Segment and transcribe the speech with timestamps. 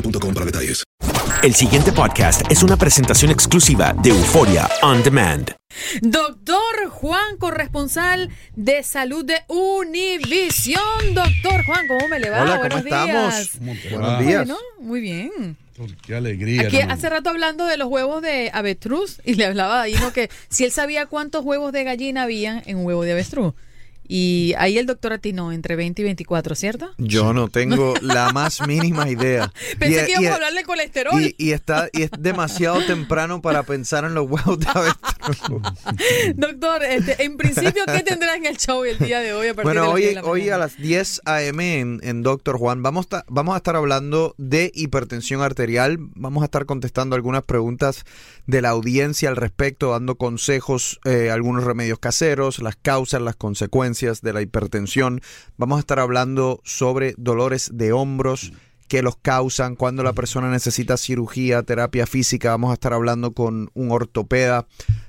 [0.00, 0.84] boostmobile.com para detalles.
[1.42, 5.52] El siguiente podcast es una presentación exclusiva de Euforia On Demand.
[6.00, 10.82] Doctor Juan, corresponsal de salud de Univisión.
[11.14, 12.42] Doctor Juan, ¿cómo me le va?
[12.42, 13.06] Hola, ¿cómo Buenos estamos?
[13.06, 13.90] días.
[13.90, 14.46] Buenos días.
[14.46, 15.56] Bueno, muy bien.
[16.04, 16.62] Qué alegría.
[16.62, 16.94] Aquí hermano.
[16.94, 20.12] hace rato hablando de los huevos de avestruz y le hablaba ahí, ¿no?
[20.12, 23.54] Que si él sabía cuántos huevos de gallina habían en un huevo de avestruz.
[24.08, 26.90] Y ahí el doctor atinó entre 20 y 24, ¿cierto?
[26.96, 29.52] Yo no tengo la más mínima idea.
[29.78, 31.20] Pensé Y- que íbamos y- a hablar de colesterol.
[31.22, 35.14] Y, y está y es demasiado temprano para pensar en los huevos de avestruz.
[36.36, 39.82] Doctor, este, en principio, ¿qué tendrá en el show el día de hoy a Bueno,
[39.82, 41.80] de hoy, 10 de la hoy a las 10 a.m.
[41.80, 45.98] en, en Doctor Juan vamos, a- vamos a estar hablando de hipertensión arterial.
[46.14, 48.04] Vamos a estar contestando algunas preguntas
[48.46, 54.22] de la audiencia al respecto, dando consejos, eh, algunos remedios caseros, las causas, las consecuencias
[54.22, 55.20] de la hipertensión.
[55.56, 58.52] Vamos a estar hablando sobre dolores de hombros
[58.88, 62.50] que los causan, cuando la persona necesita cirugía, terapia física.
[62.50, 64.66] Vamos a estar hablando con un ortopeda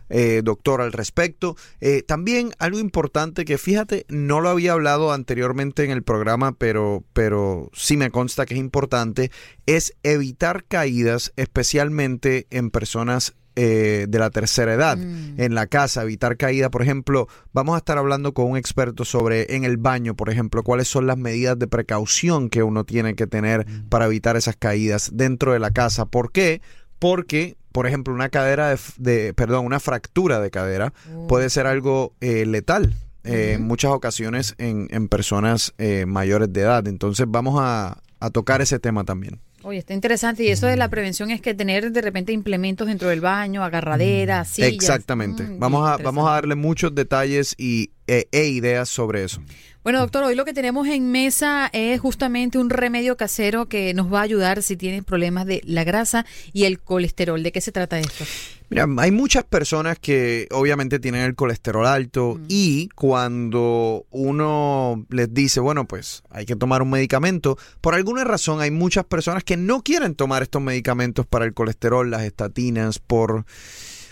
[0.10, 1.56] eh, doctor al respecto.
[1.82, 7.04] Eh, también algo importante que fíjate, no lo había hablado anteriormente en el programa, pero,
[7.14, 9.32] pero sí me consta que es importante,
[9.66, 16.38] es evitar caídas, especialmente en personas eh, de la tercera edad en la casa, evitar
[16.38, 16.70] caída.
[16.70, 20.64] Por ejemplo, vamos a estar hablando con un experto sobre en el baño, por ejemplo,
[20.64, 25.10] cuáles son las medidas de precaución que uno tiene que tener para evitar esas caídas
[25.14, 26.06] dentro de la casa.
[26.06, 26.62] ¿Por qué?
[27.00, 30.94] Porque, por ejemplo, una cadera de, de- perdón, una fractura de cadera
[31.28, 32.94] puede ser algo eh, letal.
[33.26, 36.88] eh, En muchas ocasiones en, en personas eh, mayores de edad.
[36.88, 39.42] Entonces vamos a, a tocar ese tema también.
[39.64, 40.44] Oye, está interesante.
[40.44, 44.48] Y eso de la prevención es que tener de repente implementos dentro del baño, agarraderas,
[44.48, 44.74] sillas.
[44.74, 45.44] Exactamente.
[45.44, 49.42] Mm, vamos, a, vamos a darle muchos detalles y, e, e ideas sobre eso.
[49.84, 54.12] Bueno, doctor, hoy lo que tenemos en mesa es justamente un remedio casero que nos
[54.12, 57.42] va a ayudar si tienes problemas de la grasa y el colesterol.
[57.42, 58.26] ¿De qué se trata esto?
[58.70, 65.60] Mira, hay muchas personas que obviamente tienen el colesterol alto y cuando uno les dice,
[65.60, 69.82] bueno, pues hay que tomar un medicamento, por alguna razón hay muchas personas que no
[69.82, 73.46] quieren tomar estos medicamentos para el colesterol, las estatinas, por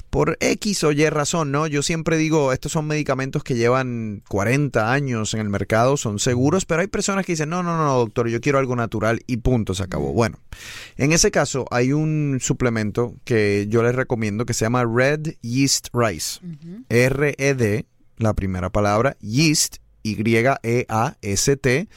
[0.10, 1.68] por X o Y razón, ¿no?
[1.68, 6.66] Yo siempre digo, estos son medicamentos que llevan 40 años en el mercado, son seguros,
[6.66, 9.74] pero hay personas que dicen, no, no, no, doctor, yo quiero algo natural y punto,
[9.74, 10.14] se acabó.
[10.14, 10.40] Bueno,
[10.98, 15.90] en ese caso hay un suplemento que yo les recomiendo que se llama Red Yeast
[15.94, 16.40] Rice.
[16.90, 17.86] R-E-D,
[18.18, 21.88] la primera palabra, yeast, Y-E-A-S-T,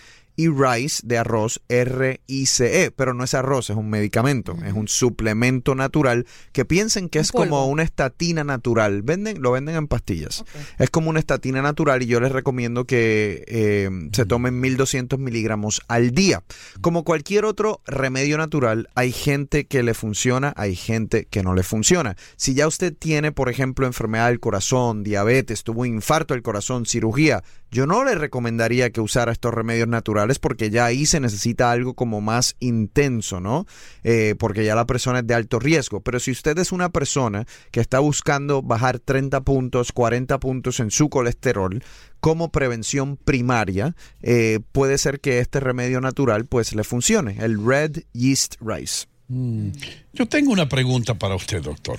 [0.40, 5.74] y rice de arroz, R-I-C-E, pero no es arroz, es un medicamento, es un suplemento
[5.74, 10.44] natural que piensen que es como una estatina natural, venden, lo venden en pastillas,
[10.78, 15.82] es como una estatina natural y yo les recomiendo que eh, se tomen 1200 miligramos
[15.88, 16.42] al día.
[16.80, 21.64] Como cualquier otro remedio natural, hay gente que le funciona, hay gente que no le
[21.64, 22.16] funciona.
[22.36, 26.86] Si ya usted tiene, por ejemplo, enfermedad del corazón, diabetes, tuvo un infarto del corazón,
[26.86, 31.70] cirugía, yo no le recomendaría que usara estos remedios naturales porque ya ahí se necesita
[31.70, 33.66] algo como más intenso, ¿no?
[34.02, 36.00] Eh, porque ya la persona es de alto riesgo.
[36.00, 40.90] Pero si usted es una persona que está buscando bajar 30 puntos, 40 puntos en
[40.90, 41.82] su colesterol,
[42.18, 48.02] como prevención primaria, eh, puede ser que este remedio natural pues le funcione, el Red
[48.12, 49.06] Yeast Rice.
[49.28, 49.68] Mm.
[50.12, 51.98] Yo tengo una pregunta para usted, doctor.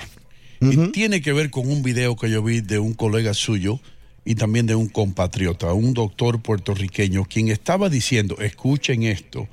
[0.60, 3.80] Y tiene que ver con un video que yo vi de un colega suyo
[4.24, 9.48] y también de un compatriota, un doctor puertorriqueño, quien estaba diciendo, escuchen esto,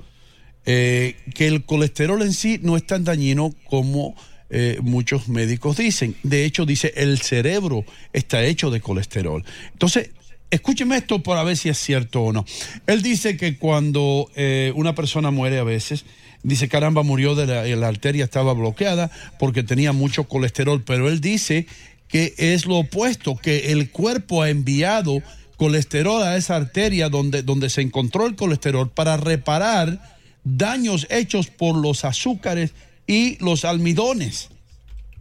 [0.65, 4.15] eh, que el colesterol en sí no es tan dañino como
[4.51, 6.15] eh, muchos médicos dicen.
[6.23, 9.43] De hecho, dice, el cerebro está hecho de colesterol.
[9.73, 10.11] Entonces,
[10.51, 12.45] escúcheme esto para ver si es cierto o no.
[12.87, 16.05] Él dice que cuando eh, una persona muere a veces,
[16.43, 21.21] dice, caramba, murió de la, la arteria estaba bloqueada porque tenía mucho colesterol, pero él
[21.21, 21.67] dice
[22.09, 25.21] que es lo opuesto, que el cuerpo ha enviado
[25.57, 31.75] colesterol a esa arteria donde, donde se encontró el colesterol para reparar daños hechos por
[31.77, 32.73] los azúcares
[33.07, 34.49] y los almidones.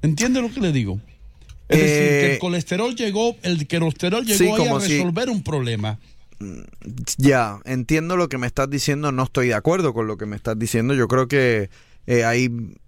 [0.02, 1.00] ¿Entiende lo que le digo?
[1.68, 5.28] Es decir, que el Eh, colesterol llegó, el colesterol llegó Sí, ahí a si- resolver
[5.28, 5.98] un problema.
[7.16, 10.36] Ya, entiendo lo que me estás diciendo, no estoy de acuerdo con lo que me
[10.36, 10.94] estás diciendo.
[10.94, 11.68] Yo creo que
[12.06, 12.78] eh, hay s-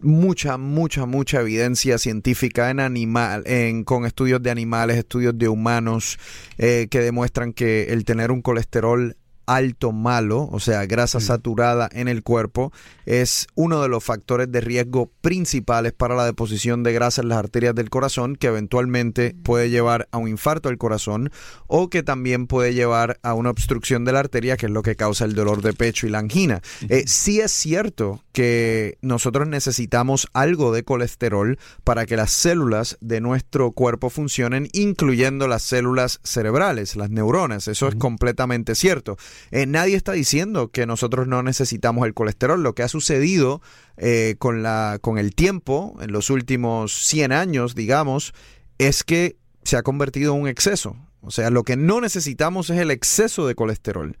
[0.00, 6.18] mucha, mucha, mucha evidencia científica en animal, en, con estudios de animales, estudios de humanos,
[6.58, 12.08] eh, que demuestran que el tener un colesterol alto malo, o sea, grasa saturada en
[12.08, 12.72] el cuerpo,
[13.06, 17.38] es uno de los factores de riesgo principales para la deposición de grasa en las
[17.38, 21.30] arterias del corazón, que eventualmente puede llevar a un infarto del corazón
[21.66, 24.96] o que también puede llevar a una obstrucción de la arteria, que es lo que
[24.96, 26.62] causa el dolor de pecho y la angina.
[26.88, 33.20] Eh, sí es cierto que nosotros necesitamos algo de colesterol para que las células de
[33.20, 37.68] nuestro cuerpo funcionen, incluyendo las células cerebrales, las neuronas.
[37.68, 39.16] Eso es completamente cierto.
[39.50, 42.62] Eh, nadie está diciendo que nosotros no necesitamos el colesterol.
[42.62, 43.62] Lo que ha sucedido
[43.96, 48.32] eh, con, la, con el tiempo, en los últimos 100 años, digamos,
[48.78, 50.96] es que se ha convertido en un exceso.
[51.20, 54.18] O sea, lo que no necesitamos es el exceso de colesterol.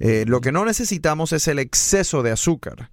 [0.00, 2.90] Eh, lo que no necesitamos es el exceso de azúcar.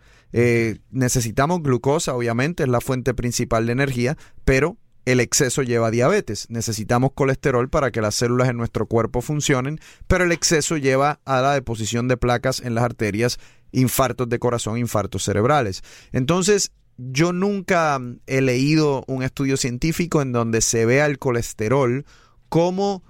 [0.91, 4.77] Necesitamos glucosa, obviamente, es la fuente principal de energía, pero
[5.11, 6.45] el exceso lleva a diabetes.
[6.49, 11.41] Necesitamos colesterol para que las células en nuestro cuerpo funcionen, pero el exceso lleva a
[11.41, 13.39] la deposición de placas en las arterias,
[13.71, 15.81] infartos de corazón, infartos cerebrales.
[16.11, 22.05] Entonces, yo nunca he leído un estudio científico en donde se vea el colesterol
[22.49, 23.03] como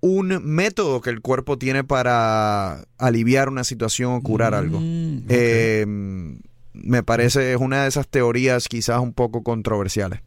[0.00, 4.80] un método que el cuerpo tiene para aliviar una situación o curar algo.
[4.82, 5.86] Eh,
[6.72, 10.20] me parece es una de esas teorías quizás un poco controversiales.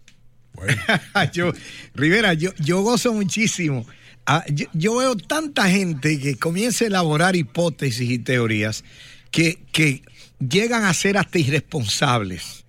[1.34, 1.52] yo,
[1.94, 3.86] Rivera, yo, yo gozo muchísimo.
[4.25, 4.44] Ah,
[4.74, 8.84] yo, veo tanta gente que comienza a elaborar hipótesis y teorías
[9.30, 10.02] que, que
[10.40, 12.66] llegan a ser hasta irresponsables.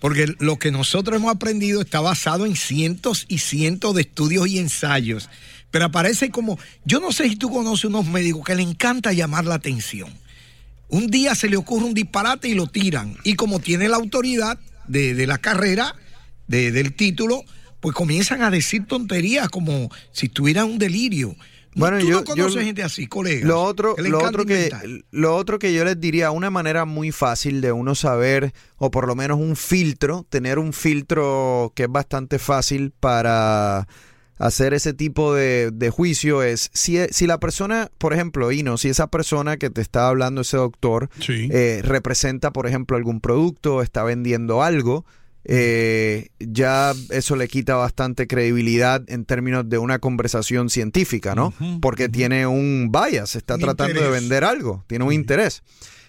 [0.00, 4.58] Porque lo que nosotros hemos aprendido está basado en cientos y cientos de estudios y
[4.58, 5.28] ensayos.
[5.70, 9.44] Pero aparece como, yo no sé si tú conoces unos médicos que le encanta llamar
[9.44, 10.12] la atención.
[10.88, 13.16] Un día se le ocurre un disparate y lo tiran.
[13.24, 15.96] Y como tiene la autoridad de, de la carrera,
[16.52, 17.42] de- del título,
[17.80, 21.34] pues comienzan a decir tonterías como si tuvieran un delirio.
[21.74, 23.46] Bueno, ¿Tú yo- no conoces yo- gente así, colega?
[23.46, 24.70] Lo otro, le lo, otro que,
[25.10, 29.06] lo otro que yo les diría, una manera muy fácil de uno saber, o por
[29.06, 33.88] lo menos un filtro, tener un filtro que es bastante fácil para
[34.38, 38.88] hacer ese tipo de, de juicio es si, si la persona, por ejemplo, Ino, si
[38.90, 44.02] esa persona que te está hablando, ese doctor, eh, representa, por ejemplo, algún producto, está
[44.04, 45.06] vendiendo algo,
[45.44, 51.52] eh, ya eso le quita bastante credibilidad en términos de una conversación científica, ¿no?
[51.80, 55.62] Porque tiene un bias, está Un tratando de vender algo, tiene un interés.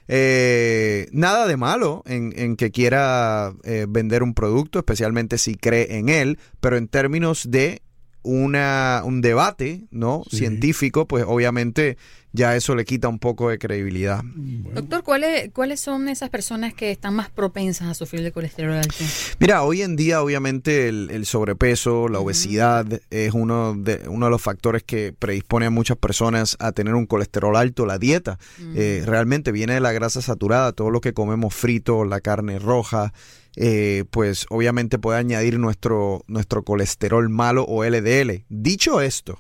[0.07, 5.97] Eh, nada de malo en, en que quiera eh, vender un producto, especialmente si cree
[5.97, 7.81] en él, pero en términos de
[8.21, 11.97] una, un debate no científico, pues obviamente
[12.33, 14.21] ya eso le quita un poco de credibilidad.
[14.23, 19.03] Doctor, ¿cuáles, ¿cuáles son esas personas que están más propensas a sufrir de colesterol alto?
[19.39, 24.29] Mira, hoy en día obviamente el, el sobrepeso, la obesidad es uno de, uno de
[24.31, 27.85] los factores que predispone a muchas personas a tener un colesterol alto.
[27.85, 28.39] La dieta
[28.75, 33.13] eh, realmente viene de la grasa saturada, todo lo que comemos frito, la carne roja,
[33.55, 38.45] eh, pues obviamente puede añadir nuestro, nuestro colesterol malo o LDL.
[38.49, 39.39] Dicho esto,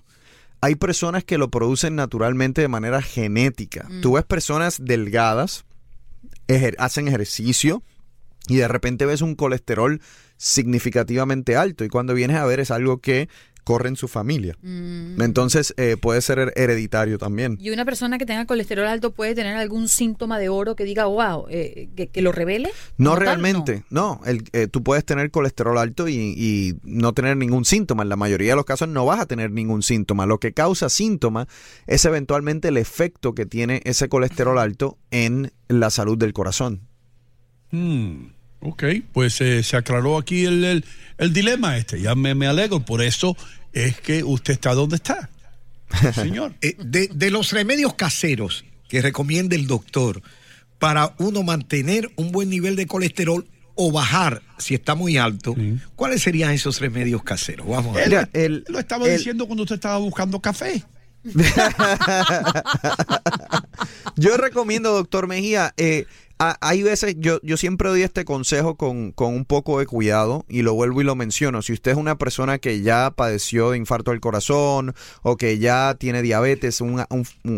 [0.63, 3.85] hay personas que lo producen naturalmente de manera genética.
[4.01, 5.65] Tú ves personas delgadas,
[6.47, 7.83] ejer- hacen ejercicio,
[8.47, 9.99] y de repente ves un colesterol
[10.37, 13.27] significativamente alto y cuando vienes a ver es algo que
[13.63, 14.57] corre en su familia.
[14.61, 15.21] Mm.
[15.21, 17.57] Entonces eh, puede ser her- hereditario también.
[17.61, 21.05] ¿Y una persona que tenga colesterol alto puede tener algún síntoma de oro que diga,
[21.05, 22.69] wow, eh, que, que lo revele?
[22.97, 24.19] No realmente, no.
[24.25, 28.03] El- eh, tú puedes tener colesterol alto y, y no tener ningún síntoma.
[28.03, 30.25] En la mayoría de los casos no vas a tener ningún síntoma.
[30.25, 31.47] Lo que causa síntoma
[31.87, 36.81] es eventualmente el efecto que tiene ese colesterol alto en la salud del corazón.
[37.71, 38.27] Hmm,
[38.63, 40.85] ok, pues eh, se aclaró aquí el, el-
[41.17, 42.01] el dilema este.
[42.01, 42.79] Ya me, me alegro.
[42.79, 43.37] Por eso
[43.71, 45.29] es que usted está donde está.
[46.15, 46.53] Señor.
[46.61, 50.21] Eh, de, de los remedios caseros que recomienda el doctor
[50.79, 55.55] para uno mantener un buen nivel de colesterol o bajar si está muy alto,
[55.95, 57.67] ¿cuáles serían esos remedios caseros?
[57.67, 58.29] Vamos a ver.
[58.33, 60.83] El- lo estaba el- diciendo cuando usted estaba buscando café.
[64.15, 66.05] Yo recomiendo, doctor Mejía, eh,
[66.49, 70.45] a- hay veces, yo, yo siempre doy este consejo con, con un poco de cuidado
[70.49, 71.61] y lo vuelvo y lo menciono.
[71.61, 75.95] Si usted es una persona que ya padeció de infarto del corazón o que ya
[75.99, 77.03] tiene diabetes un-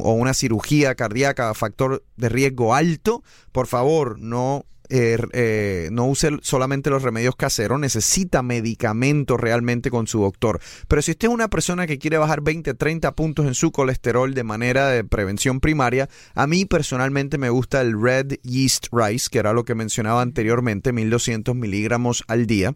[0.01, 6.29] o una cirugía cardíaca, factor de riesgo alto, por favor, no eh, eh, no use
[6.41, 10.59] solamente los remedios caseros, necesita medicamentos realmente con su doctor.
[10.87, 14.33] Pero si usted es una persona que quiere bajar 20, 30 puntos en su colesterol
[14.33, 19.39] de manera de prevención primaria, a mí personalmente me gusta el Red Yeast Rice, que
[19.39, 22.75] era lo que mencionaba anteriormente, 1200 miligramos al día.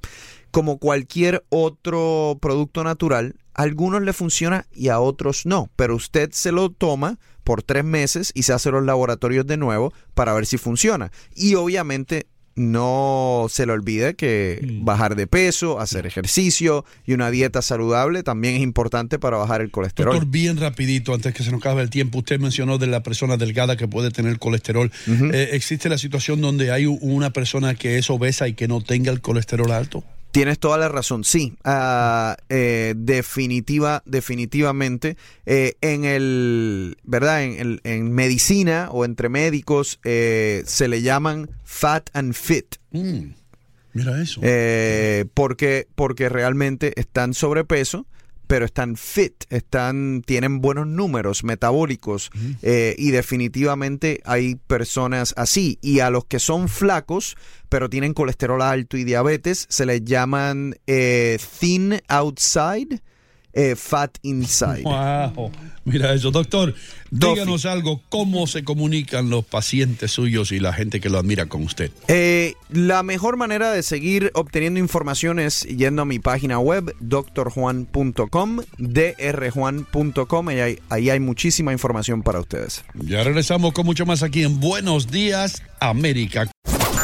[0.52, 6.30] Como cualquier otro producto natural, a algunos le funciona y a otros no, pero usted
[6.32, 10.46] se lo toma por tres meses y se hace los laboratorios de nuevo para ver
[10.46, 11.12] si funciona.
[11.36, 17.62] Y obviamente no se le olvide que bajar de peso, hacer ejercicio y una dieta
[17.62, 20.14] saludable también es importante para bajar el colesterol.
[20.14, 23.36] Doctor, bien rapidito, antes que se nos acabe el tiempo, usted mencionó de la persona
[23.36, 24.90] delgada que puede tener colesterol.
[25.34, 29.12] Eh, ¿Existe la situación donde hay una persona que es obesa y que no tenga
[29.12, 30.06] el colesterol alto?
[30.32, 31.56] Tienes toda la razón, sí.
[31.64, 35.18] Ah, eh, definitiva, definitivamente.
[35.48, 37.44] eh, en el, ¿verdad?
[37.44, 42.76] En, el- en medicina o entre médicos eh, se le llaman fat and fit.
[42.92, 43.32] Mm,
[43.94, 44.40] mira eso.
[44.44, 48.06] Eh, porque, porque realmente están sobrepeso,
[48.50, 52.32] pero están fit, están, tienen buenos números metabólicos
[52.64, 55.78] eh, y definitivamente hay personas así.
[55.84, 57.38] Y a los que son flacos,
[57.70, 63.04] pero tienen colesterol alto y diabetes, se les llaman eh, thin outside,
[63.54, 64.84] eh, fat inside.
[64.90, 65.52] Wow,
[65.86, 66.74] mira eso, doctor.
[67.12, 71.64] Díganos algo, ¿cómo se comunican los pacientes suyos y la gente que lo admira con
[71.64, 71.92] usted?
[72.08, 78.60] Eh, la mejor manera de seguir obteniendo información es yendo a mi página web, drjuan.com,
[78.78, 82.84] drjuan.com, y ahí, ahí hay muchísima información para ustedes.
[82.94, 86.50] Ya regresamos con mucho más aquí en Buenos Días, América.